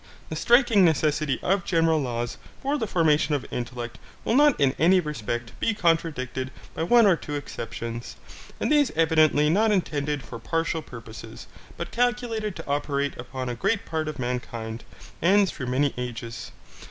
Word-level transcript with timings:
The 0.29 0.35
striking 0.35 0.83
necessity 0.83 1.39
of 1.43 1.63
general 1.63 2.01
laws 2.01 2.39
for 2.59 2.75
the 2.75 2.87
formation 2.87 3.35
of 3.35 3.45
intellect 3.51 3.99
will 4.25 4.33
not 4.33 4.59
in 4.59 4.73
any 4.79 4.99
respect 4.99 5.51
be 5.59 5.75
contradicted 5.75 6.49
by 6.73 6.81
one 6.81 7.05
or 7.05 7.15
two 7.15 7.35
exceptions, 7.35 8.15
and 8.59 8.71
these 8.71 8.89
evidently 8.95 9.47
not 9.47 9.71
intended 9.71 10.23
for 10.23 10.39
partial 10.39 10.81
purposes, 10.81 11.45
but 11.77 11.91
calculated 11.91 12.55
to 12.55 12.65
operate 12.65 13.15
upon 13.19 13.47
a 13.47 13.53
great 13.53 13.85
part 13.85 14.07
of 14.07 14.17
mankind, 14.17 14.83
and 15.21 15.47
through 15.47 15.67
many 15.67 15.93
ages. 15.95 16.51